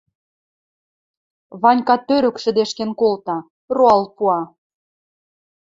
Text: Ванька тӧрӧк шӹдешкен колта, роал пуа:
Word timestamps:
Ванька 1.61 1.95
тӧрӧк 2.07 2.35
шӹдешкен 2.43 2.91
колта, 2.99 3.37
роал 3.75 4.01
пуа: 4.15 4.41